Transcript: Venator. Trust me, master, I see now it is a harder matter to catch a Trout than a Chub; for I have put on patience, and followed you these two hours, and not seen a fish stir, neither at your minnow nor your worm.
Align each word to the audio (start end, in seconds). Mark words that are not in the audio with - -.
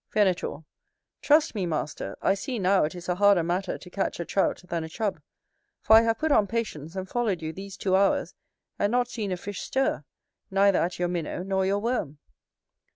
Venator. 0.11 0.63
Trust 1.21 1.53
me, 1.53 1.67
master, 1.67 2.17
I 2.23 2.33
see 2.33 2.57
now 2.57 2.85
it 2.85 2.95
is 2.95 3.07
a 3.07 3.13
harder 3.13 3.43
matter 3.43 3.77
to 3.77 3.89
catch 3.91 4.19
a 4.19 4.25
Trout 4.25 4.63
than 4.67 4.83
a 4.83 4.89
Chub; 4.89 5.21
for 5.79 5.95
I 5.95 6.01
have 6.01 6.17
put 6.17 6.31
on 6.31 6.47
patience, 6.47 6.95
and 6.95 7.07
followed 7.07 7.43
you 7.43 7.53
these 7.53 7.77
two 7.77 7.95
hours, 7.95 8.33
and 8.79 8.89
not 8.91 9.09
seen 9.09 9.31
a 9.31 9.37
fish 9.37 9.61
stir, 9.61 10.03
neither 10.49 10.79
at 10.81 10.97
your 10.97 11.07
minnow 11.07 11.43
nor 11.43 11.67
your 11.67 11.77
worm. 11.77 12.17